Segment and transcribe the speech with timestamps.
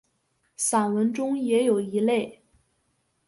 [0.57, 2.41] 散文中也有一类。